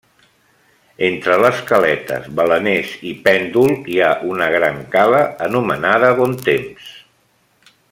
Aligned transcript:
Entre 1.07 1.35
les 1.41 1.59
caletes 1.71 2.25
Baleners 2.39 2.95
i 3.11 3.13
Pèndol 3.27 3.77
hi 3.97 4.01
ha 4.07 4.09
una 4.31 4.49
gran 4.57 4.81
cala 4.97 5.21
anomenada 5.49 6.11
Bon 6.23 6.35
Temps. 6.49 6.91